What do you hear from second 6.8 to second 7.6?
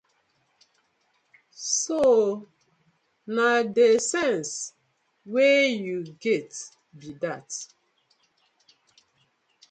bi dat.